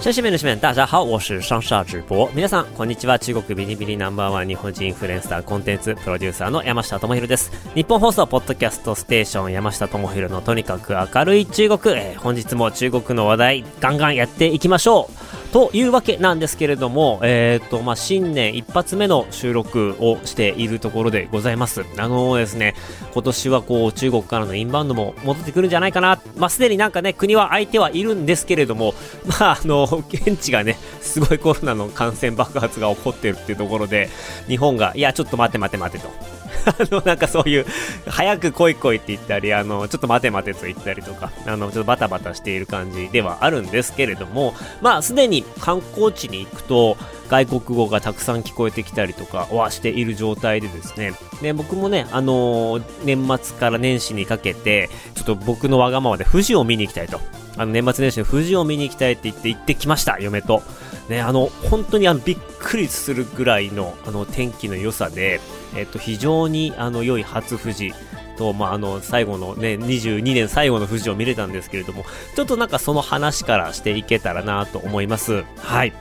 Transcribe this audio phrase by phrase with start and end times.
[0.00, 2.26] シャシメのシメン、大家好，我是上下直播。
[2.32, 3.18] 皆さん、こんにちは。
[3.18, 7.52] 中国ビリビリナンバーワン日本人インフルエンサーコンテンツプロデューサーの山下智博です。
[7.74, 15.39] 日本放送ポッドキャストステーション山下智博のとにかく明るい中国、えー、本日も中国の話題ガンガンやっていきましょう。
[15.52, 21.84] というわけなんですけれども、えっ、ー、と、まあ、新年一発目の収録をしているところでございます。
[21.96, 22.74] あのー、ですね、
[23.12, 26.20] 今年はこう、中国からのインバウンドも戻ってくるんじゃないかな。
[26.36, 28.94] まあ、すでになんかね、国は空いてはいるんですけれども、
[29.40, 34.08] まあ、あの、現地がね、すごいコロナの感染爆発が起こってるっていうところで、
[34.46, 36.39] 日本が、いや、ちょっと待て待て待てと。
[36.66, 37.66] あの、なんかそういう、
[38.06, 46.96] 早く来い来いって言ったり、あの、ちょっと待て待てと言ったりとか、あの、ちょっとバタバタしている感じではあるんですけれども、まあ、すでに観光地に行くと、
[47.28, 57.20] 外国語がたくさん聞こえてきたりとかはしている状態でですね、で、僕もね、あの、年末から年始にかけて、ちょっと僕のわがままで富士を見に行きたいと。
[57.56, 60.62] あの、年末年始の富士を見に行きたいって言って行ってきました、嫁と。
[61.10, 65.40] ね、あの、本当にあの、びっくりするぐらいの、あの、天気の良さで、
[65.76, 67.92] えっと、非常に、あの、良い初富士
[68.38, 72.04] と、まあ、あの、最後のね、22年最後の富士を見れたんですけれども、
[72.36, 75.44] ちょっとなんかその話からしていけたらなと思います。
[75.58, 75.92] はい。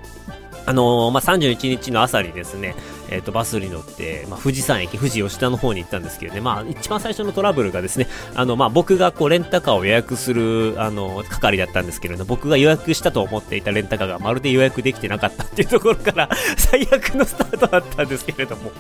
[0.70, 2.76] あのー、まあ、31日の朝にですね、
[3.10, 18.72] えっ、ー、と、バスに乗って、まあ、富士山駅、富士吉田の方に行ったんですけどね、まあ、一番最初のトラブルがですね、あの、まあ、僕がこう、レンタカーを予約する、あの、係だったんですけれど、僕が予約したと思っていたレンタカーがまるで予約できてなかったっていうところから最悪のスタートだったんですけれども。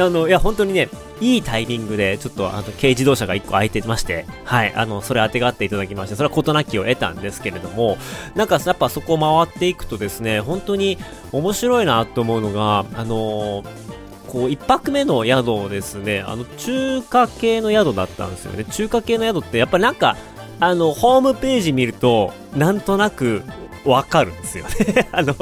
[0.00, 0.88] あの、いや、本当にね、
[1.20, 7.98] いいタイミングで、ちょっと、あの、軽自動車が1個空いてまして、はい、あの、それ当てがっていただきまして、それは事なきを得たんですけれども、
[8.34, 10.98] なんか、やっぱそこを回っていくとですね、本当に
[11.32, 13.98] 面白いなと思うのが、あのー
[14.28, 18.64] こう、一泊目の宿をですね、あの、中華系の宿だったんですよね。
[18.64, 20.16] 中華系の宿って、やっぱりなんか、
[20.60, 23.42] あの、ホームページ見ると、なんとなく、
[23.84, 25.08] わかるんですよね。
[25.12, 25.34] あの、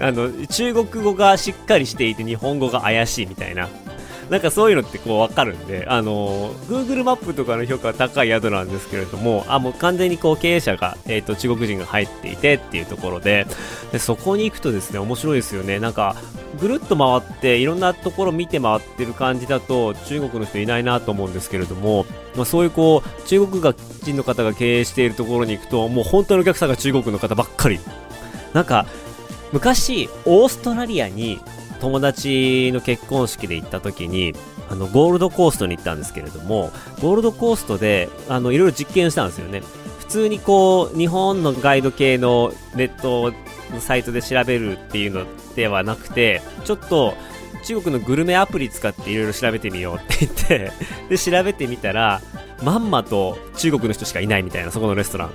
[0.00, 3.68] あの、中国語がしっかりしていて、日本語が怪しいみたいな。
[4.30, 13.46] なんかそういうのってこうわかるんで、あのー、Google マップとかの評価は高い宿なんですけれども、あ、もう完全にこう経営者が、えっ、ー、と、中国人が入っていてっていうところで、
[13.92, 15.78] で、そこに行くとですね、面白いですよね。
[15.78, 16.16] なんか、
[16.58, 27.78] ぐるっと回って、いろんなところ見て回ってる感じだと、中国の人いないなと思うんですけれども、まあ、そういうこう、中国人の方が経営しているところに行くと、もう本当のお客さんが中国の方ばっかり。
[28.54, 28.86] なんか、
[29.54, 31.38] 昔、オーストラリアに
[31.80, 34.34] 友達の結婚式で行った時に、
[34.68, 39.62] あの、ゴールドコーストに行ったんですけれども、ゴールドコーストで、あの、いろいろ実験したんですよね。
[40.00, 43.32] 普通にこう、日本のガイド系のネット
[43.72, 47.14] のサイトで調べるっていうのではなくて、ちょっと、
[47.62, 50.72] 中国のグルメアプリ使っていろいろ調べてみようって言って
[51.08, 52.20] で、調べてみたら、
[52.64, 55.30] まんまと中国の人しかいないみたいな、そこのレストラン。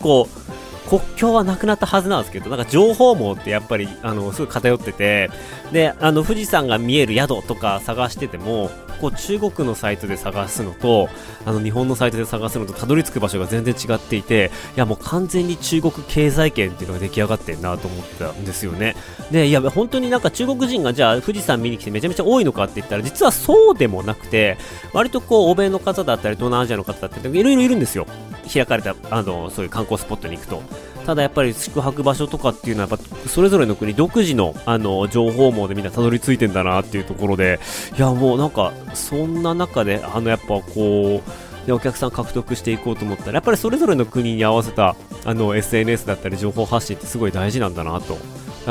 [0.00, 5.30] こう、国境はなくなったはずなんですけど、なんか情報網ってやっぱり、あの、すごい偏ってて、
[5.72, 8.70] で、あの、富士山が見える宿とか探してても、
[9.00, 11.08] こう中国のサイトで探すのと、
[11.44, 18.96] あの日本のサイトで探すのとたどり着く場所が全然違っていて、いやもう完全に中国経済圏っていうのが出来上がってんなと思ったんですよね。
[19.30, 24.58] で、いや本当になんか中国人がじゃあ富士山見に来てめちゃめちゃ多いのかって言ったら、実はそうでもなくて、
[24.92, 28.06] 割とこう欧米の方だったり東南アジアの方だったり、いろいろいるんですよ。
[28.52, 30.62] 開かれた、あの、そういう観光スポットに行くと。
[31.06, 37.60] ただやっぱり宿泊場所とかっていうのはやっぱそれぞれの国独自のあの情報網でみんなたどり着いてんだなっていうところで
[37.96, 41.22] いやもうなんかそんな中であのやっぱこ
[41.68, 48.18] うお客さん獲得していこうと思ったらやっぱりそれぞれの国に合わせたあの SNS だったり情報発信ってすごい大事なんだなと。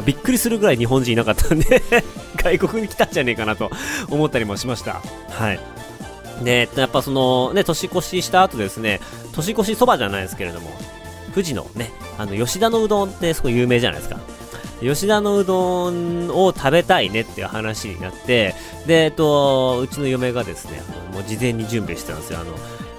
[0.06, 1.82] びっくりするぐらい日本人いなかったんで
[2.36, 3.72] 外国に来たんじゃねえかなと
[4.10, 5.02] 思ったりもしました。
[5.30, 5.60] はい。
[6.44, 9.00] でやっぱそのね年越しした後ですね
[9.32, 10.70] 年越しそばじゃないですけれども
[11.36, 14.18] 富士のね、あの、吉田のうどんってすごい有名じゃないですか。
[14.80, 18.56] 吉田のうどんを食べたいねっていう話になって、
[18.88, 20.82] で、えっと、うちの嫁がですね、
[21.14, 22.40] もう事前に準備してたんですよ。
[22.40, 22.56] あの、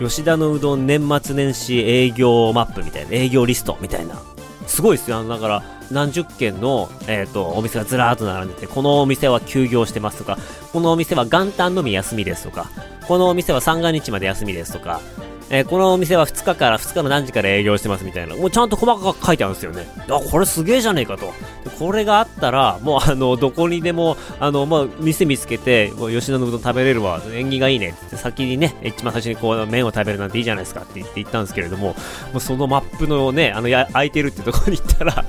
[0.06, 4.21] 吉田のうどん年末年始営業マップみたいな、営業リストみたいな。
[4.67, 5.17] すごいですよ。
[5.17, 10.37] あの、だから、何十件の、えっ、ー、と、お店がずらーっと並んでて、このお店は休業してますとか、
[10.73, 12.69] このお店は元旦のみ休みですとか、
[13.06, 15.00] このお店は三が日まで休みですとか、
[15.48, 19.87] えーこのお店は2日から2日の何時から営業してますみたいな、もうちゃんと細かく書いてあるんですよね。
[20.08, 21.32] あ、これすげえじゃねえかと。
[21.78, 31.94] これがあったら、もうあの、どこにでも、あの、まあ、店見つけて、もう吉田のうどん食べれるわ、縁起がいいねってって先にね、一番最初にこう、麺を食べるなんていいじゃないですかって言って行ったんですけれども、も
[32.37, 35.25] うそのマップのね、あの、や空いてるってとこに行ったら、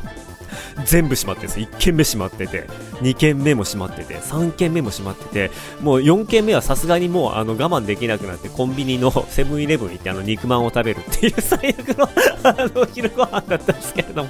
[0.85, 2.67] 全部閉まってるんです1軒目閉まってて
[3.01, 5.51] 2軒目も閉まってて3軒目も閉まってて
[5.81, 12.09] もう4軒目はさすがにもうあの我慢できなくなってコンビニのセブンイレブン行ってあの肉まんを食べるっていう 最悪の
[12.43, 14.29] あの昼ご飯だったんですけれども。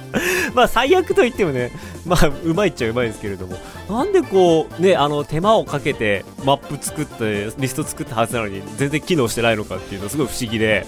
[0.54, 1.70] まあ最悪と言ってもね
[2.06, 3.58] まあうまいっちゃうまいですけれども。
[3.88, 10.86] なんでこうねあの手間をかけてマップ作ってリスト作ったはずなのに全然機能してないのかっていうのすごい不思議で。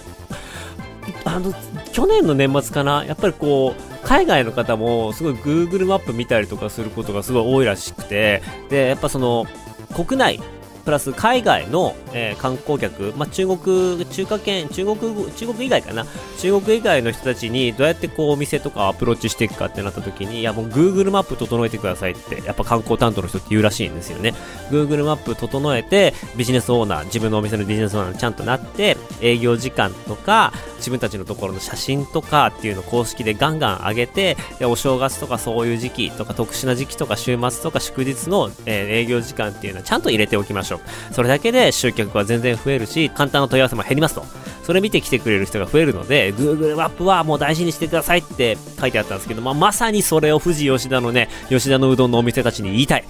[1.24, 1.52] あの
[1.92, 9.46] 去年の年末かな、やっぱりこう、海外の方もすごい Google マップ見たりとかすることがすごい多いらしくて、で、やっぱその、
[9.94, 10.40] 国内、
[10.84, 16.06] プラス海外の、えー観光客、まあ、中国、中華圏、中国、中国以外かな、
[16.38, 24.34] 中国以外の人たちにどうやってこうお店とかアプローチしていくかってなった時に、いやもう Google マップ整えてくださいって、やっぱ観光担当の人って言うらしいんですよね。
[24.70, 41.14] Google マップ整えて、ビジネスオーナー、自分のお店のビジネスオーナーにちゃんとなって、営業時間とか、自分たちのところの写真とかっていうのを公式でガンガン上げて、でお正月とかそういう時期とか特殊な時期とか週末とか祝日の、えー営業時間っていうのはちゃんと入れておきましょう。
[41.14, 44.24] それだけで集客は全然増えるし、簡単な問い合わせも減りますと。
[44.62, 53.04] それ見て来てくれる人が増えるので、Google マップはもう大事にしてくださいって書いてあったんですけど、まあ、まさにそれを富士吉田のね、吉田のうどんのお店たちに言いたい。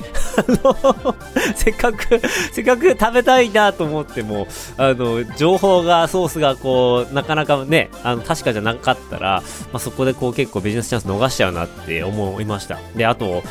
[1.54, 2.20] せっかく、
[2.52, 4.46] せっかく食べたいなと思っても、
[4.78, 9.42] あの、情報が、ソースがこう、なかなかね、あの、確かじゃなかったら、
[9.72, 12.78] まあ、そこでこう結構ビジネスチャンス逃しちゃうなって思いました。
[12.96, 13.42] で、あと、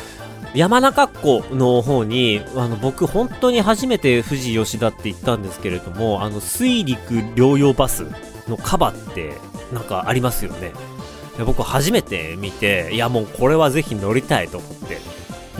[0.54, 8.06] 山中湖の方に、あの、僕本当に初めて富士吉田って行ったんですけれども、あの、水陸療養バス
[8.48, 9.34] のカバって、
[9.72, 10.72] なんかありますよね。
[11.44, 14.98] 僕初めて見て、いやもうこれはぜひ乗りたいと思って。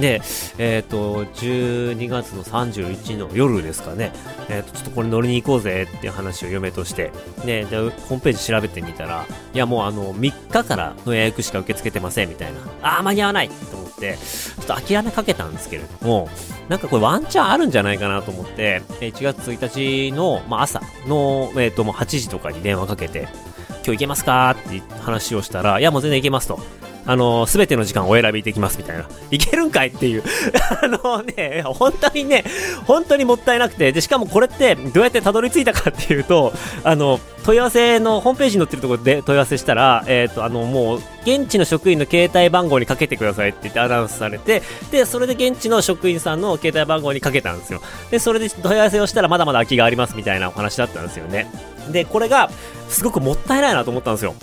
[0.00, 0.22] で、
[0.58, 4.12] えっ、と、12月の31の夜ですかね、
[4.48, 7.12] えっ、と、ちょっとこれ乗りに行こうぜっていう話を嫁として、
[7.44, 12.60] で、で、ホームページ調べてみたら、いやもうあの、3日からの予約しか受け付けてませんみたいな。
[12.82, 16.28] あー、間に合わないと思って、ちょっと諦めかけたんですけれども、
[16.68, 23.28] なんかこれワンチャンあるんじゃないかなと思って、1月1日の、まあ、朝の、えっ、と、もう8時とかに電話かけて、
[23.68, 26.60] 今日行けますかって話をしたら、いやもう全然行けますと。
[27.06, 29.06] あの、すべての時間お選びできますみたいな。
[29.30, 30.22] いけるんかいっていう。
[30.82, 32.44] あのね、本当にね、
[32.86, 36.52] 本当にもったいなくて、で、しかもこれってどうやってたどり着いたかっていうと、
[36.84, 47.80] あの、問い合わせのホームページに載ってるところで問い合わせしたら、えっ、と、あの、もう、現地の職員の携帯番号にかけてくださいって言ってアナウンスされて、で、それで現地の職員さんの携帯番号にかけたんですよ。
[48.10, 51.50] で、それで問い合わせをしたらまだまだ空きがありますみたいなお話だったんですよね。
[51.90, 52.50] で、これが、
[52.88, 54.34] すごくもったいないなと思ったんですよ。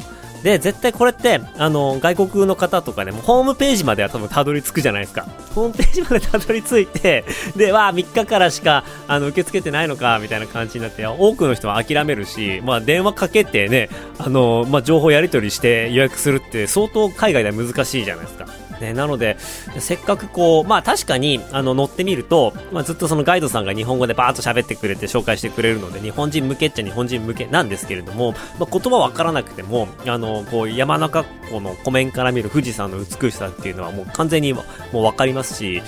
[0.44, 5.28] で、絶対これって、あの、外国の方とかねもう、ホームページまでは多分たどり着くじゃないですか。
[5.54, 7.26] ホームページまでたどり着いて、
[7.56, 13.90] で、わあ、3日からしか、あの、受け付けてないのか、みたいな感じになって、多くの人は諦めるし、まあ、電話かけてね、
[14.20, 18.67] あの、まあ、情報やり取りして予約するって、相当海外では難しいじゃないですか。
[18.82, 19.38] ね、なので、
[19.80, 34.64] せっかくこう、まあ確かに、あの、乗ってみると、まあずっとそのガイドさんが日本語でバーッと喋ってくれて紹介してくれるので、日本人向けっちゃ日本人向けなんですけれども、まあ言葉わからなくても、あの、こう、山中湖の湖面から見る富士山の美しさっていうのはもう完全にも
[34.94, 35.82] うわかりますし、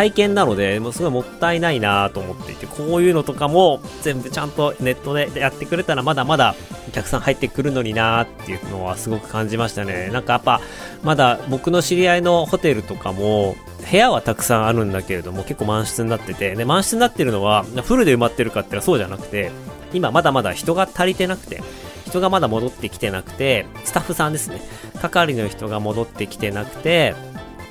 [0.00, 6.54] 体験なので、もうすごいもったいないなと思っていて、こういうのとかも全部ちゃんとネットでやってくれたらまだまだ
[6.88, 10.08] お客さん入ってくるのになっていうのはすごく感じましたね。
[10.10, 10.62] なんかやっぱ、
[11.02, 13.56] まだ僕の知り合いのホテルとかも、
[13.90, 19.50] 部屋はたくさんあるんだけれども、結構満室になってて、で、満室になってるのは、フルで埋まってるかって言ったらそうじゃなくて、
[19.92, 21.62] 今まだまだ人が足りてなくて、
[22.06, 24.62] 人がまだ戻ってきてなくて、スタッフさんですね。
[25.02, 27.14] 係の人が戻ってきてなくて、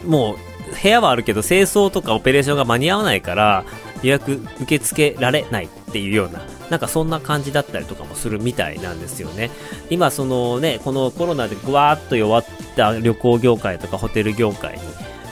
[0.05, 0.48] もう
[0.81, 3.65] 部屋はあるけど清掃とかオペレーションが間に合わないから
[4.01, 9.49] 予約受け付けられないっていうようななんかそんな感じだったりとかもするみたいなんですよね。
[9.89, 12.45] 今そのねこのコロナでぐわーっと弱っ
[12.75, 14.81] た旅行業界とかホテル業界に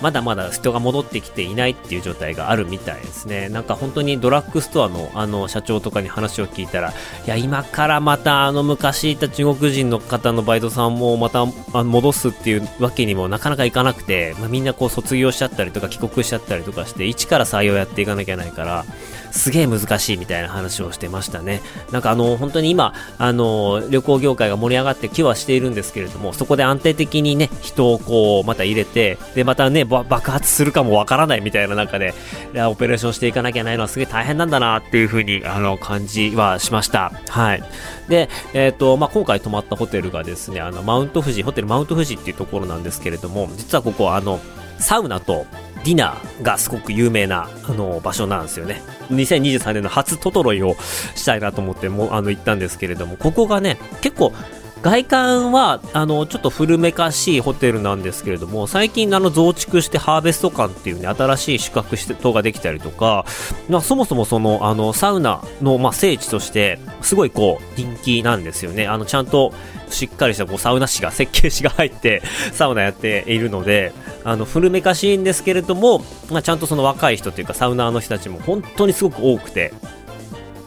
[0.02, 3.50] まだまだ人が戻ってきていないっていう状態があるみたいですね。
[3.50, 6.94] なんか本当にドラッグストアのあの社長とかに話を聞いたら、い
[7.26, 18.86] や、今からまたあの昔いた中国人の方のバイトさんもまた戻すっていうわけにもなかなかいかなくて、まあ、みんなこう卒業しちゃったりとか帰国しちゃったりとかして、一から採用やっていかなきゃいけないから、
[19.32, 21.62] すげえ難しいみたいな話をしてましたね。
[21.92, 32.14] なんかあの、本当に今、あの、旅行業界が盛り上がってきはしているんですけれども、そこで安定的にね、人をこう、また入れて、で、またね、爆発するかもわからないみたいな中で、
[32.56, 37.12] オペレーションしていかなきゃいけないのはすげえ大変なんだなっていうふうに、あの、感じはしました。
[37.30, 37.64] はい。
[38.08, 44.40] で、えっ、ー、と、まあ、今回泊まったホテルがですね、あの、マウント富士、ホテルマウント富士っていうところなんですけれども、実はここ、あの、
[44.80, 45.48] サウナと
[45.84, 48.82] ディナーがすごく有名な、あの、場所なんですよね。
[49.10, 50.76] 2023年の初トトロイを
[51.16, 54.34] したいなと思ってもう、あの、行ったんですけれども、ここがね、結構、
[54.82, 63.26] 外観は、あの、ちょっと古めかしいホテルなんですけれども、最近、あの、増築してハーベスト館っていうね、新しい宿泊施設ができたりとか、
[63.70, 68.88] まあ、そもそもその、あの、サウナの、まあ、聖地として、すごいこう、人気なんですよね。
[68.88, 69.54] あの、ちゃんと、
[69.90, 73.94] しっかりしたこうサウナ師が、設計士が入って、サウナやっているので、
[74.24, 79.74] あの、古めかしいんですけれども、まあ、ちゃんとその若い人というか、サウナーの人たちも本当にすごく多くて、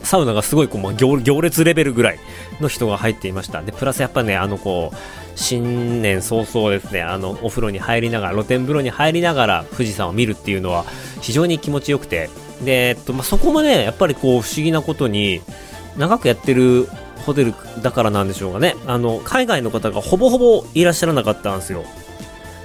[0.03, 2.19] サウナがすごいこう、まあ、行列レベルぐらい
[2.61, 3.63] の人が入っていました。
[3.63, 4.97] で、プラスやっぱね、あのこう、
[5.37, 10.85] 新年早々ですね、あの、お風呂に入りながら、露天風呂に入りながら富士山を見るっていうのは
[11.21, 12.31] 非常に気持ちよくて、
[12.65, 15.41] で、えっと、まあ、そこもね、やっぱりこう、不思議なことに、
[15.97, 16.89] 長くやってる
[17.27, 18.77] ホテルだからなんでしょうかね。
[18.87, 21.85] あの、海外の方がほぼほぼいらっしゃらなかったんですよ。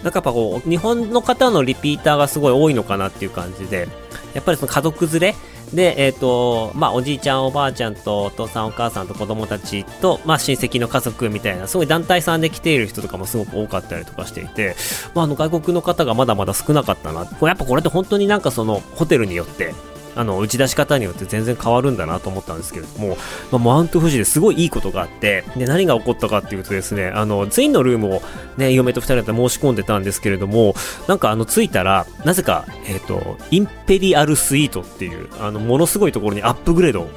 [0.06, 3.88] なんかやっぱこう、日本の方のリピーターがすごい多いのかなっていう感じで、
[4.36, 5.36] やっぱりその家族連れ
[5.74, 14.76] で、えっ、ー、と、まあ、おじいちゃん、おばあちゃんと、お父さん、お母さんと子供たちと、まあ、親戚の家族みたいな、すごい団体さんで来ている人とかもすごく多かったりとかしていて、
[15.16, 17.22] まあ、あの、外国の方がまだまだ少なかったな。
[17.22, 19.74] やっぱこれって本当になんかその、ホテルによって、
[20.15, 23.17] あの、打ち出し方によって全然変わるんだなと思ったんですけれども、
[23.51, 28.22] まあ、マウント富士ですごいいいことがあって、で、何が起こったかっていうとですね、あの、ツインのルームを
[28.57, 30.75] ね、嫁と二人で申し込んでたんですけれども、
[31.07, 37.10] なんかあの、着いたら、なぜか、えっ、ー、と、インペリアルスイートっていう、あの、ものすごいところにアップグレード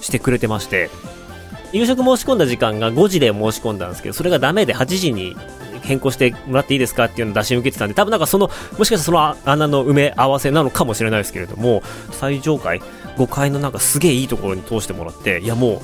[0.00, 0.90] してくれてまして、
[1.72, 5.36] 夕食申し込んだ時間が5時で申し込んだんですけど、それがダメで8時に
[5.88, 12.80] 変更してもらっていいですかっていうのを出し受けてたんで、多分なんかその、もしかしたらその穴の埋め合わせなのかもしれないですけれども、最上階、
[13.16, 15.80] 5階のなんかすげえいいところに通してもらって、いやもう、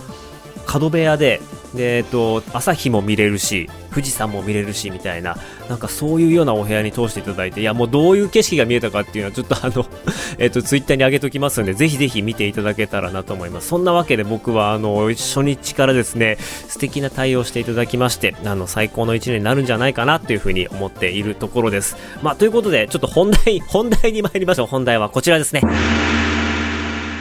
[0.66, 1.40] 角部屋で、
[1.74, 5.36] で、えっと、朝日も見れるし、富士山も見れるし、みたいな、
[5.68, 9.86] なんかそういうようなお部屋に通していただいて、いや、もうどういう景色が見えたかっていうのは、ちょっとあの
[10.38, 13.68] えっと、ツイッターに上げときますんで、ぜひぜひ見ていただけたらなと思います。
[13.68, 16.38] そんなわけで僕は、あの、初日からですね、
[16.68, 21.96] 素敵な対応していただきまして、あの、最高の一年になるんじゃないかなというふうに思っているところです。
[22.22, 24.66] まあ、ということで、ちょっと本題、 本題に参りましょう。
[24.66, 25.62] 本題はこちらですね。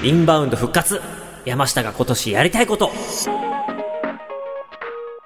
[0.03, 1.00] インバウンド復活
[1.45, 2.91] 山下が今年やりたいこと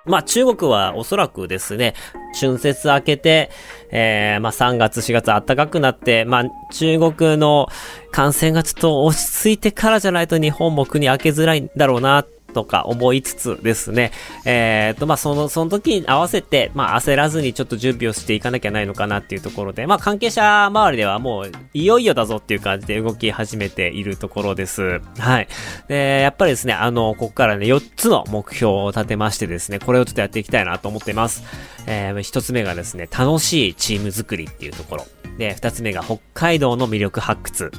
[0.08, 1.94] まあ中国はおそらくですね、
[2.40, 3.50] 春節明けて、
[3.92, 7.68] えー、まあ3月4月暖かくなって、まあ中国の
[8.12, 12.26] 感染がちょっと落ち着いてからじゃないと日本も国開けづらいんだろうな
[12.58, 14.12] とか思いつつですね、
[14.44, 25.02] えー、と、まあ、その、その時に合わせて、まあ、焦らずにちょっと準備をしていかなきゃないのかなっていうところで、まあ、関係者周りではもう、いよいよだぞっていう感じで動き始めているところです。
[25.20, 25.48] はい。
[25.88, 31.44] で、やっぱりですね、あの、ここからね、4つの目標を立てましてですね、これをちょっとやっていきたいなと思っています。
[31.86, 35.06] えー、1つ目がですね、楽しいチーム作りっていうところ。
[35.38, 37.72] で、2つ目が北海道の魅力発掘。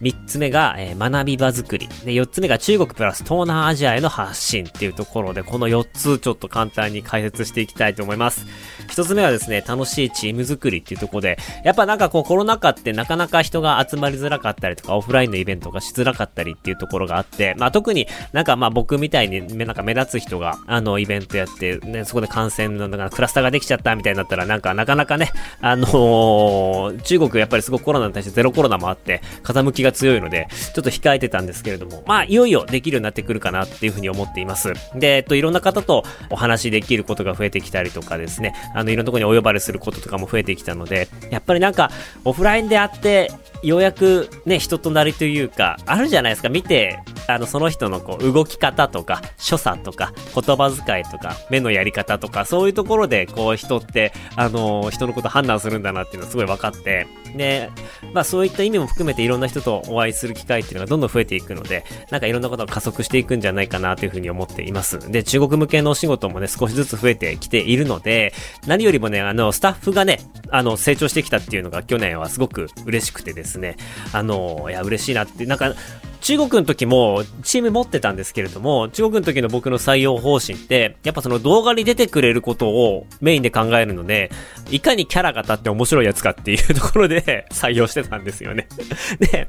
[0.00, 1.88] 3つ目が、えー、学び場作り。
[2.04, 8.46] で、4つ目が中国プラス東南アジアへの発信っていうところで、この4つちょっと簡単に解説していきたいと思います。
[8.88, 34.72] 1つ目はですね、楽しいチーム作りっていうところで、やっぱなんかこうコロナ禍ってなかなか人が集まりづらかったりとか、オフラインのイベントがしづらかったりっていうところがあって、まあ特になんかまあ僕みたいになんか目立つ人があのイベントやって、ね、そこで感染のなんかクラスターができちゃったみたいになったらなんかなかなかね、あのー、中国やっぱりすごくコロナに対してゼロコロナもあって、風向きが強いので、ちょっと控えてたんですけれども、まあ、いよいよできるようになってくるかなっていうふうに思っています。
[34.94, 41.90] で、えっと、いろんな方とお話できることが増えてきたりとかですね、あの、いろんなとこにお呼ばれすることとかも増えてきたので、やっぱりなんか、
[42.24, 43.30] オフラインであって、
[43.62, 57.70] ようやくね、人となりというか、あるじゃないですか、見て、あの、その人のこう、動き方とか、所作とか、言葉遣いとか、目のやり方とか、そういうところで、こう、人って、あの、人のこと判断するんだなっていうのはすごい分かって、で、
[58.12, 65.10] まあそういった意味も含めていろんな人とお会いする機会っていうのがどんどん増えていくので、なんかいろんなことが加速していくんじゃないかなというふうに思っています。
[65.10, 68.32] で、中国向けのお仕事もね、少しずつ増えてきているので、
[68.66, 73.76] 何よりもね、あの、スタッフがね、あの、成長してきたっていうのが去年はすごく嬉しくてですね、
[74.12, 75.74] あの、いや、嬉しいなって、なんか、
[76.22, 84.30] 中国の時もチーム持ってたんですけれども、中国の時の僕の採用方針って、やっぱその動画に出てくれることをメインで考えるので、
[84.70, 88.68] いかにキャラが立って面白いやつかっていうところで 採用してたんですよね。
[89.18, 89.48] で、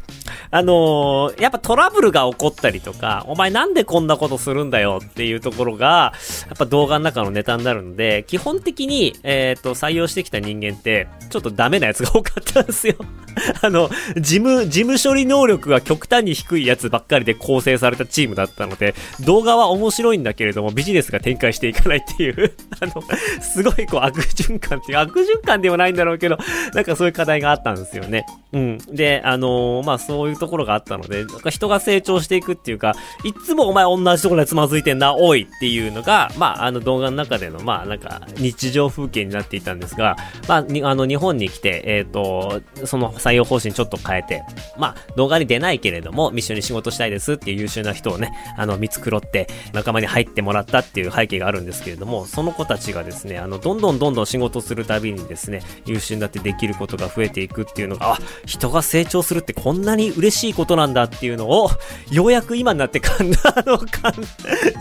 [0.50, 6.14] あのー、やっぱトラブルが起こったりとか、お前なんでこんなことするんだよっていうところが、
[6.48, 12.96] やっぱ動画の中のネタになるので、基本的に、えっ、ー、と、採用してきた人間って、ちょっとダメなやつが多かったんですよ。
[13.62, 23.04] あの、事務、事務処理能力が極端に低いやつばっかりで構成されたチームだったので、動画は面白いんだけれども、ビジネスが展開していかないっていう あの、
[23.42, 26.38] すごいこう悪循環っていう、悪循環ではないんだろうけど、
[26.74, 28.26] なんかそういう課題があったんですよね。
[28.54, 28.78] うん。
[28.78, 32.94] で、あのー、まあそういうところがあったので、なんか人が成長していくっていうか、
[33.24, 40.16] いつもお前同じところでつまずいてんな、おいっていうのが、まああの動画の中での、まあなんか日常風景になっていたんですが、
[40.48, 44.44] まあ、にあの日本に来て、えっ、ー、と、その採用方針ちょっと変えて、
[44.78, 61.70] まあ動画に出ないけれども、一緒に仕事したいですっていう優秀な人をね、あの見繕って仲間に入ってもらったっていう背景があるんですけれども、その子たちがですね、あの、どんどんどんどん仕事するたびにですね、優秀になってできることが増えていくっていうのが、あ、人が成長するってこんなに嬉しいことなんだっていうのを、
[62.12, 64.14] ようやく今になって感、あの、感、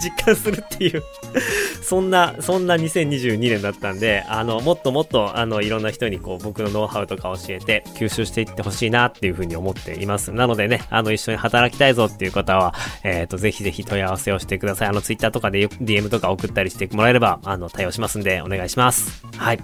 [0.02, 1.02] 実感するっていう
[1.92, 10.32] そんな、そんな2022年だったんで、あの、もっともっと、あの、いろんな人にこう、僕のノウハウとか教えて、吸収していってほしいなっていうふうに思っています。
[10.32, 14.88] なのでね、あの、一緒に働きたいぞっていう方は、えっ、ー、と、ぜひぜひ問い合わせをしてください。
[14.88, 19.24] あの、ツイッターとかで DM とか送ったりしてもらえれば、あの、対応しますんで、お願いします。
[19.36, 19.58] はい。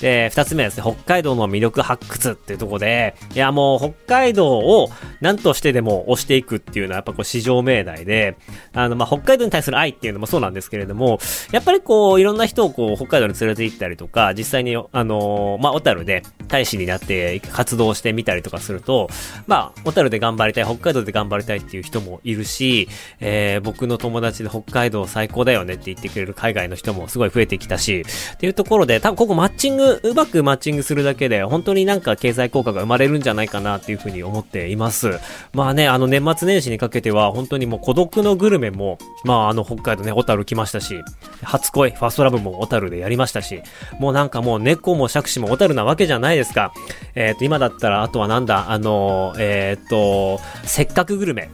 [0.00, 4.88] で、二つ目はですね、北海道の魅力発掘っていうところで、いや、もう、北海道を
[5.20, 8.36] 何としてでも押していくっていうのは、やっぱこう、市場命題で、
[8.72, 11.18] あの、まあ、北海道に対する愛っていうのもそうなんですけれども、
[11.52, 19.08] やっぱりこう、いろんな人をこう、北海道に連れて行ったりとか、実際に、あの、まあ、小樽で大使になって活動してみたりとかすると、
[19.46, 22.88] まあ、小樽で頑張りたい、北海道で頑張りたい頑張りたいっていう人もいるし、
[23.20, 28.04] えー、僕の友達で北海道最高だよねって言ってくれる海外の人もすごい増えてきたし、
[28.34, 35.18] っていうところで、多分ここマッチング、うまくマッチングするだけで、本当になんか経済効果が生まれるんじゃないかなっていうふうに思っています。
[35.52, 41.02] まあね、あの年末年始にかけては、本当にもう孤独のグルメも、まああの北海道ね、小樽来ましたし、
[41.42, 43.62] 初恋、ファーストラブも小樽でやりましたし、
[43.98, 46.72] もうなんかもう猫も杓子も小樽なわけじゃないですか。
[47.14, 51.50] えっ、ー、と、今だったら、あとはなんだ、あのー、えっ、ー、と、せっかくグルメ。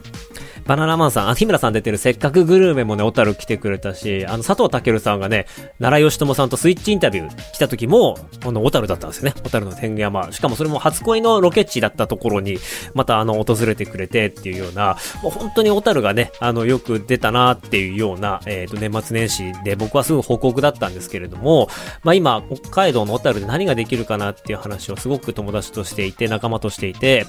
[0.65, 5.45] バナナマンさん、あ、日村さん出てるせっかくグルメもね、小樽来てくれたし、あの、佐藤健さんがね、
[5.79, 9.33] 奈良義友さんとスイッチインタビュー来た時も、あの、小樽だったんですよね。
[9.43, 10.31] 小樽の天狗山。
[10.31, 12.57] しかもそれも初恋のロケ地だったところに、
[12.93, 21.67] またあの、訪れてくれてっていうような、もう本当に小樽がね、あの、よく出たなっていうような、えっ、ー、と、年末年始で僕はすぐ報告だったんですけれども、
[22.03, 27.25] まあ今、北海道の小樽で何ができるかなっていう話をすごく友達としていて、仲間としていて、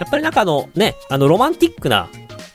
[0.00, 2.08] やっぱりなんかあの、ね、あの、ロマンティックな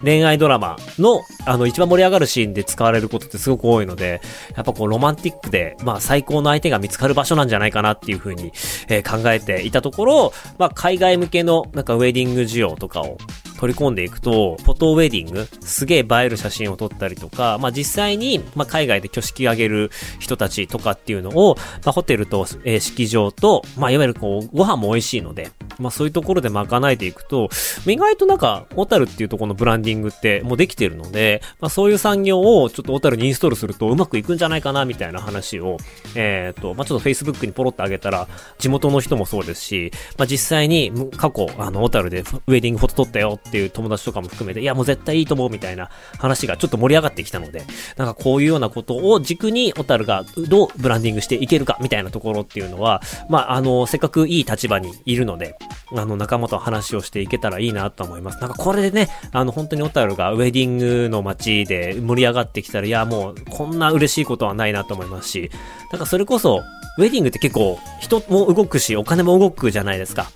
[0.03, 4.21] 恋愛ドラマの、あの、一番盛り上がるシーンで使われることってすごく多いので、
[4.55, 8.51] やっぱこう、ロマンティックで、まあ、最高の相手が見つかる場所なんじゃないかなっていうふうに、
[8.89, 13.17] えー、考えていたところ、まあ、海外向けの、なんかウェディング需要とかを
[13.57, 27.49] 取り込んでいくと、フォトウェディング、すげえ映える写真を撮ったりとか、まあ実際に、まあ海外で挙式上げる人たちとかっていうのを、まあホテルと、えー、式場と、まあいわゆるこう、ご飯も美味しいので、まあそういうところで賄えていくと、
[27.85, 35.77] 意外となんか、小樽っていうところのブランディングってもうできてるので、まあそういう産業をちょっと小樽にインストールするとうまくいくんじゃないかなみたいな話を、
[36.15, 47.63] えっ、と、まあちょっと Facebook にポロってあげたら、地元の人もそうですし、まあ実際に過去、あの、小樽でウェディングフォト撮ったよっていう友達とかも含めて、いやもう絶対いいと思うみたいな話がちょっと盛り上がってきたので、
[47.97, 55.57] なんかこういうようなことを軸に小樽がどうブランディングしていけるかみたいなところっていうのは、まあ、あの、せっかくいい立場にいるので、
[55.95, 58.39] あの、仲間と話をしていけたらいいなと思います。
[58.39, 65.51] なんかこれでね、あの、本当に小樽がウェディングの街で盛り上がってきたら、いや、もう、こんな嬉しいことはないなと思いますし、
[65.91, 66.63] なんかそれこそ、
[66.97, 70.31] ウェディングって結構、人も動くし、お金も動くじゃないですか。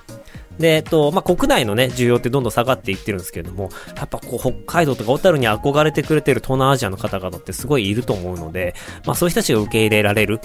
[0.60, 10.39] で、えっと、まあ、国内のね、需要ってどんどん下がっていってるんですけれども、やっぱこう、北海道とか小樽に憧れてくれてる東南アジアの方々ってすごいいると思うので、まあ、そういう人たちが受け入れられる、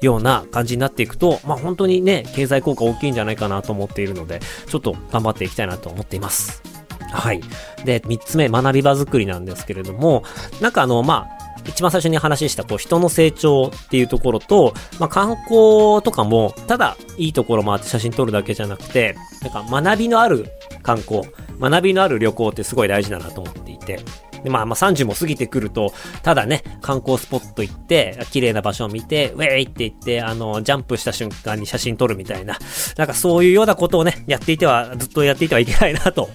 [0.00, 6.62] ような感じになっていくと、まあ、本当にね、経済効果大きいんじゃないかなと思っているので、ちょっと頑張っていきたいなと思っています。
[7.10, 7.40] はい。
[7.84, 10.24] で、三つ目、学び場作りなんですけれども、
[10.60, 20.46] なんかあの、まあ、一番最初に話した、こう、人の成長っていうところと、まあ、観光とかも、ただ、いいところもあって写真撮るだけじゃなくて、なんか、学びのある
[20.82, 21.22] 観光、
[21.60, 24.00] 学びのある旅行ってすごい大事だなと思っていて、
[24.44, 32.58] でまあまあ30も過ぎてくると、ただね、観光スポット行って、綺麗な場所を見て、ウェイって言って、あの、ジャンプした瞬間に写真撮るみたいな、
[32.96, 36.30] なんかそういうようなことをね、やっていては、ずっとやっていてはいけないなと。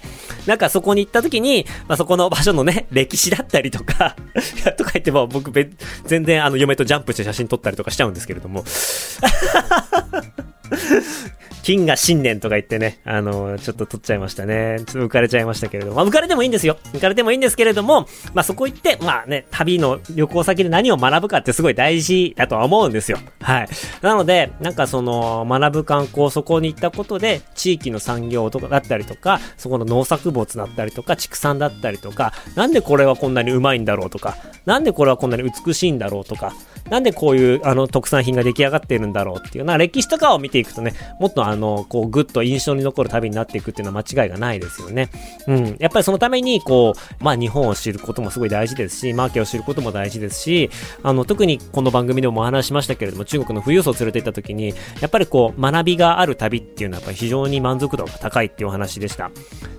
[0.45, 4.15] なんかそこに行った時に、まあそこの場所のね、歴史だったりとか
[4.77, 5.51] とか言っても僕
[6.05, 8.63] 全然あの嫁とジャンプして写真撮ったりとかしちゃうんですけれども
[11.63, 14.77] 金が新年とか言ってね、あの、ちょっと取っちゃいましたね。
[14.79, 15.97] ちょっと浮かれちゃいましたけれども。
[15.97, 16.77] まあ、浮かれてもいいんですよ。
[16.93, 23.19] 浮かれてもいいんですけれども、まあ、そこ行って、まあね、旅の旅行先で何を学ぶかってすごい大事だとは思うんですよ。
[23.41, 23.69] はい。
[24.01, 36.53] なので、なんかその、学ぶ観光、そこに行ったことで、地域の産業とかだったりとか、そこの農作物だったりとか、畜産だったりとか、なんでこれはこんなにうまいんだろうとか、なんでこれはこんなに美しいんだろうとか、
[36.89, 45.09] なんでこういうあの特産品が出来上がっているんだろうっていうな歴史とかを見てていくとね、もっとあの、こうぐっと印象に残る旅になっていくっていうのは間違いがないですよね。
[45.47, 45.75] うん。
[45.79, 50.69] やっぱりそのために、こう、まあ日本を知ることもすごい大事ですし、マーケを知ることも大事ですし、
[51.03, 59.31] あの、特にこの番組でもお話しましたけれども、中国の富裕層を連れて行った時に、やっぱりこう、学びがある旅っていうのはやっぱり非常に満足度が高いっていうお話でした。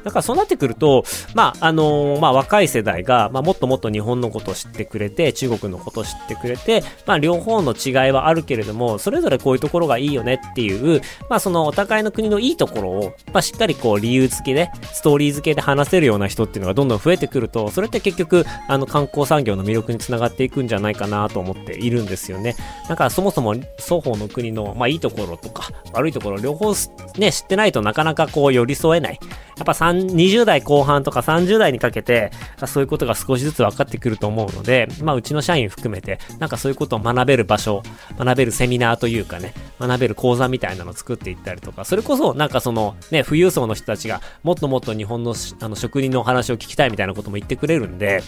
[0.04, 22.56] だからそうなってくると、まあ、あのー、まあ若い世代が、まあもっともっと日本のことを知ってくれて、中国のことを知ってくれて、まあ両方の違いはあるけれども、それぞれこういうところがいいよねっていう、まあそのお互いの国のいいところを、まあしっかりこう理由付けで、ストーリー付けで話せるような人っていうのがどんどん増えてくると、それって結局、あの観光産業の魅力につながっていくんじゃないかなと思っているんですよね。
[22.88, 26.74] だからそもそも双方の国の、まあいいところとか、悪いところ両方
[27.18, 29.18] ね、知ってないとなかなかこう寄り添えない。
[29.56, 32.31] やっぱ20代後半とか30代にかけて、
[32.66, 37.83] そういうことが少しずつ分かってくると思うので、まあうちの社員含めて、なんかそういうことを学べる場所、
[38.18, 48.22] 学べるセミナーというかね、学べる講座みたいなのを作っていったりとか、それこそなんかそのね、富裕層の人たちがもっともっと日本のあの職人のお話を聞きたいみたいなことも言ってくれるんで、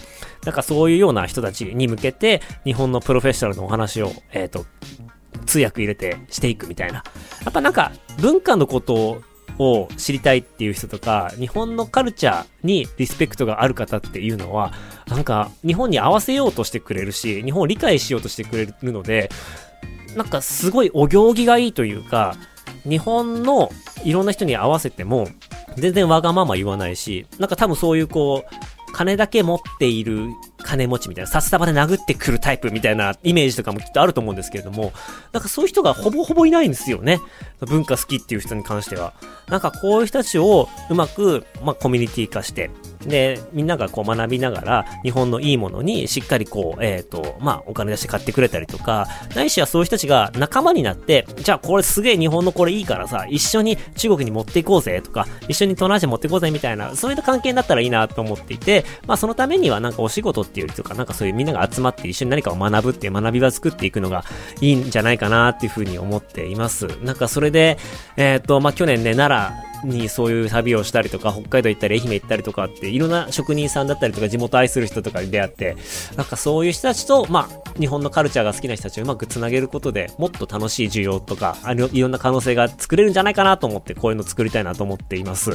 [0.44, 4.66] なんかそういうような人たちに向けて、日本のプロフェッショナルのお話を、えっ、ー、と、
[5.46, 7.03] 通訳入れてしていくみたいな。
[7.44, 9.22] やっぱなんか文化のこと
[9.58, 14.72] を知りたいっていう人とか、日本のカルチャーにリスペクトがある方っていうのは、
[15.08, 19.30] なんか日本に合わせようとしてくれるし、日本を理解しようとしてくれるので、
[20.16, 22.36] なんかすごいお行儀がいいというか、
[22.84, 23.70] 日本の
[24.04, 25.28] いろんな人に合わせても、
[25.76, 28.54] 全然わがまま言わないし、なんか多分そういうこう、
[28.92, 30.28] 金だけ持っている
[30.62, 34.92] 金持ちみたいな、札束で殴ってくるタイプみたいなイメージとかもきっとあると思うんですけれども、
[35.33, 37.18] なんかそういう人がほぼほぼいないんですよね。
[37.61, 39.14] 文化好きっていう人に関しては。
[39.48, 42.70] なんかこういう人たちをうまく、まあ、コミュニティ化して、
[43.06, 64.24] で、みんながこう学びながら、日本のいいものにしっかりこう、えっ、ー、と、まあ、お金出して買ってくれたりとか、ないしはそういう人たちが仲間になって、じゃあこれすげえ日本のこれいいからさ、一緒に中国に持っていこうぜとか、一緒に東南アジア持っていこうぜみたいな、そういった関係になったらいいなと思っていて、まあそのためにはなんかお仕事っていうよりとか、なんかそういうみんなが集まって一緒に何かを学ぶっていう学び場作っていくのが
[64.60, 66.86] いいんじゃないかなっていうふうに思っています。
[67.02, 67.78] なんかそれで、
[68.16, 75.77] えっ、ー、と、まあ去年ね、奈良、にそういう旅をしたりとか、北海道行ったり愛媛行ったりとかって、いろんな職人さんだったりとか、地元愛する人とかに出会って、
[76.16, 85.53] なんかそういう人たちと、まあ、日本のカルチャーが好きな人たちをうまくつなげることで、もっと楽しい需要とか、あのいろんな可能性が作れるんじゃないかなと思って、こういうの作りたいなと思っています。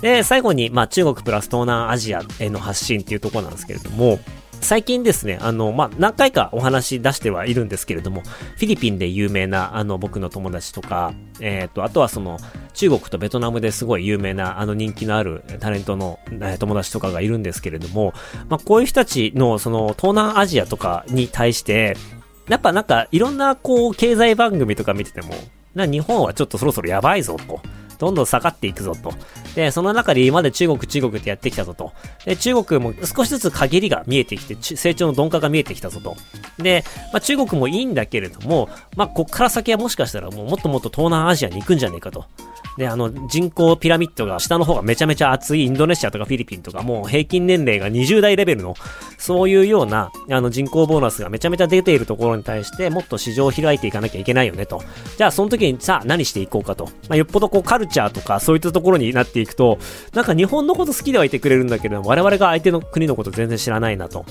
[0.00, 4.18] で、最後に、まあ、中国プラス東南アジアへの発信っていうところなんですけれども、
[4.60, 12.38] 最近ですね、あの、まあ、何回かお話出してはいるんですけれども、フィリピンで有名な、あの、僕の友達とか、えっ、ー、と、あとはその、
[12.74, 18.12] 中国とベトナムですごい有名な、あの人気のあるタレントの、え、友達とかがいるんですけれども、
[18.48, 21.96] まあ、こういう人たちの、その、東南アジアとかに対して、
[22.48, 25.34] やっぱなんか、いろんな、こう、経済番組とか見てても、
[25.74, 27.60] な、日本はちょっとそろそろやばいぞ、と。
[28.00, 29.12] どんどん下がっていくぞと。
[29.54, 31.92] で、その中で今まで中国中国ってやってきたぞと。
[32.24, 36.16] で、中国も少しずつ陰りが見えてきて、成長の鈍化が見えてきたぞと。
[36.56, 36.82] で、
[37.12, 42.24] まあ、中国もいいんだけれども、まあ、こっから先はもしかしたらもうもっともっと東南アジアに行くんじゃねえかと。
[42.80, 48.74] で、あの、人口ピラミッドが下の方がめちゃめちゃ厚いインドネシアとかフィリピンとかもう平均年齢が20代レベルの、
[49.18, 54.82] そういうような、あの人口ボーナスがめちゃめちゃ出ているところに対してもっと市場を開いていかなきゃいけないよねと。
[55.18, 56.86] じゃあその時にさあ何していこうかと。
[56.86, 59.78] まあ、よっぽどこうカルチャーとかそういったところになっていくと、
[60.14, 64.24] なんか日本のこと好きではいてくれるんだけど、我々が相手の国のこと全然知らないなと。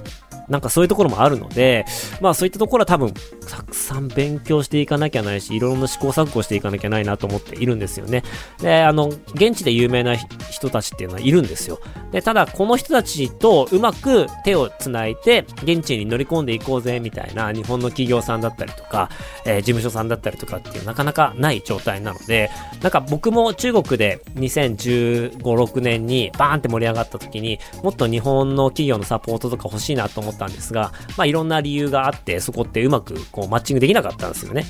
[0.49, 1.85] なんかそういうところもあるので、
[2.21, 3.13] まあそういったところは多分、
[3.47, 8.23] たくさん勉強していかなきゃないし、いろんな試行錯誤していかなきゃないなと思っているんですよね。
[8.61, 11.79] で、あの、現地で有名な人たちっていうのはいるんですよ。
[12.11, 19.09] で、ただこの人たちとうまく手をつないで、現地に乗り込んでいこうぜ、みたいな日本の企業さんだったりとか、
[19.45, 22.49] えー、事務所さんだったりとかっていうなかなかない状態なので、
[22.81, 34.65] なんか僕も中国で2015、6年にバーンって盛り上がった時に、もっと日本の企業のサポートとか欲しいなと思ったんですが、まあいろんな理由があって、そこってうまくこうマッチングできなかったんですよね。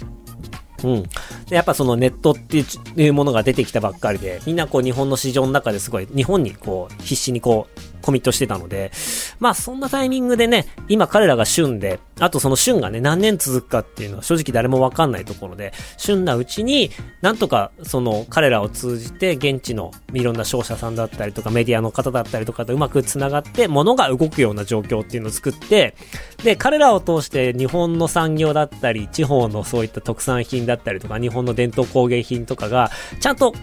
[0.83, 1.03] うん。
[1.47, 2.63] で、やっぱそのネットって
[2.95, 8.91] いうものが出てきたばっかりで、みんなこう日本の市場の中ですごい、日本にこう必死にこうコミットしてたので、
[9.39, 25.95] まあそんなタイミングでね、今彼らが旬で、あとその旬がね、何年続くかっていうのは正直誰もわかんないところで、旬なうちに、なんとかその彼らを通じて現地のいろんな商社さんだったりとかメディアの方だったりとかとうまく繋がって物が動くような状況っていうのを作って、
[26.43, 33.53] で、彼らを通して日本の産業だったり、地方のそういった特産品だったりとか、日本の伝統工芸品とかが、ちゃんと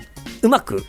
[0.43, 0.85] うまく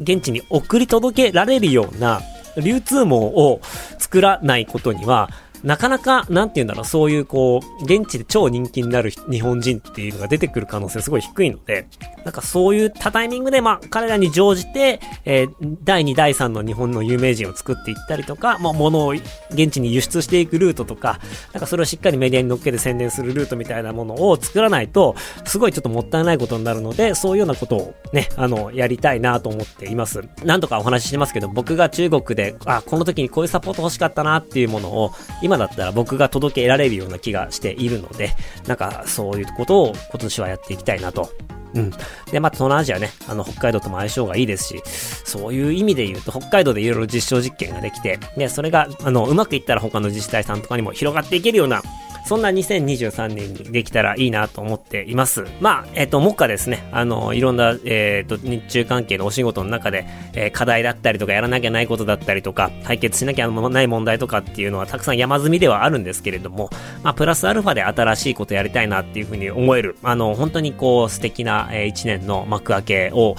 [0.00, 2.20] 現地に送り届けられるような
[2.56, 3.60] 流通網を
[3.98, 5.30] 作らないことには、
[5.62, 11.86] なかなか、なんて言うんだろう、そういうこう、現地で超人気になる日本人っていうのが出てくる可能性すごい低いので、
[12.24, 21.20] なんかそういったタイミングで、まあ、彼らに乗じて、えー、第2、第3の日本の有名人を作っていったりとか、まあ、物を現地に輸出していくルートとか、
[21.52, 30.22] なんかそれをしっかりメディアに乗っけて宣伝するルートみたいなものを作らないと、すごいちょっともったいないことになるので、そういうようなことをね、あの、やりたいなと思っています。
[30.44, 38.34] 何度かお話ししてますけど、僕が中国で、あ、この時にこういうサポート欲しかったなっていうものを、今今だったら僕が届けられるような気がしているので、
[38.66, 41.30] なんかそういうことを今年はやっていきたいなと
[41.74, 41.90] うん。
[42.30, 44.82] で、まあ、東南アジアね、あの、北海道とも相性がいいですし、
[45.24, 51.82] そういう意味で言うと、北海道でいろいろ実証実験ができて、で、それが、あの、うまくいったら他の自治体さんとかにも広がっていけるような、
[52.24, 55.44] そんな2023年にできたらいいなと思っています。
[55.60, 66.70] まあ、えっ、ー、と、目下ですね、あの、いろんな、えっ、ー、と、日中関係のお仕事の中で、えー、課題だったりとか、やらなきゃないことだったりとか、解決しなきゃない問題とかっていうのはたくさん山積みではあるんですけれども、
[67.02, 73.36] まあ、プラスアルファで新しいことやりたいなっていうふうに思える、あの、本当にこう、素敵な、えー、一年の幕開けを、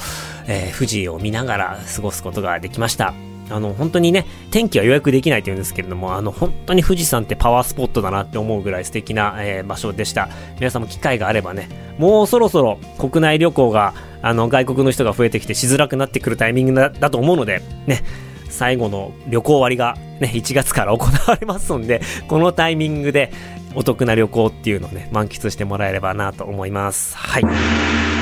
[0.48, 3.33] えー、富士を見ながら過ごすことができました。
[3.54, 10.30] あの、本当にね、天気は予約できないというんですけれども、あの、本当に富士山ってパワースポットだなって思うぐらい素敵な、えー、場所でした。
[10.56, 18.02] 皆さんも機会があればね、もうそろそろ国内旅行が、あの、外国の人が増えてきてしづらくなってくるタイミングだだと思うので、ね、
[18.50, 23.32] 最後の旅行割がね、1月から行われますので、このタイミングで
[23.76, 27.18] お得な旅行っていうのをね、満喫してもらえればなと思います。
[27.18, 28.13] はい。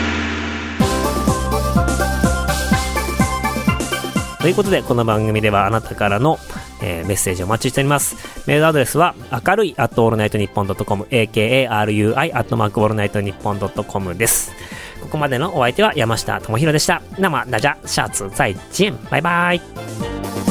[4.42, 6.40] ということで、この番組ではあなたからの、
[6.82, 8.16] えー、メッセージをお待ちしております。
[8.48, 14.52] メールアドレスは、明るい、アットオールナイトニッポンドットコム、akarui、アットマークオールナイトニッポンドットコムです。
[15.00, 17.04] ここまでのお相手は山下智博でした。
[17.20, 18.98] 生、ダジャ、シャツ、再见。
[19.12, 20.51] バイバイ。